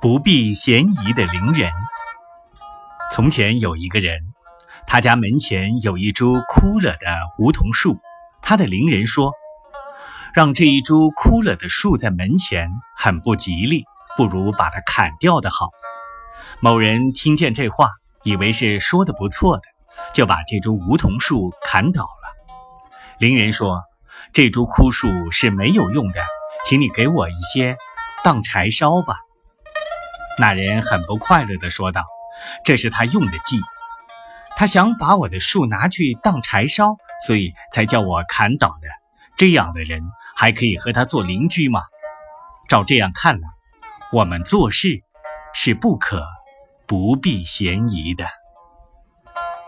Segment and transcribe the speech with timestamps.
[0.00, 1.70] 不避嫌疑的邻人。
[3.12, 4.18] 从前有一个人，
[4.86, 7.06] 他家门前有一株枯了的
[7.38, 7.98] 梧桐树，
[8.40, 9.34] 他的邻人说
[10.32, 13.84] ：“让这一株枯了的树在门前很不吉利，
[14.16, 15.68] 不如把它砍掉的好。”
[16.60, 17.90] 某人听见这话，
[18.22, 19.64] 以为是说的不错的，
[20.14, 22.56] 就把这株梧桐树砍倒了。
[23.18, 23.82] 邻人说
[24.32, 26.22] ：“这株枯树是没有用的，
[26.64, 27.76] 请你给我一些
[28.24, 29.16] 当柴烧吧。”
[30.40, 32.06] 那人很不快乐地说道
[32.64, 33.60] ：“这是他用的计，
[34.56, 38.88] 他想把我的树拿去当柴烧，所以才叫我砍倒的。
[39.36, 40.00] 这样的人
[40.34, 41.82] 还可以和他做邻居吗？
[42.70, 43.48] 照这样看来，
[44.12, 45.02] 我们做事
[45.52, 46.24] 是不可
[46.86, 48.24] 不避嫌疑的。”